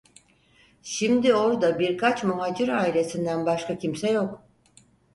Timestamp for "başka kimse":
3.45-4.11